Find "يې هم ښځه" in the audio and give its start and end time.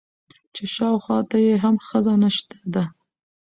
1.45-2.13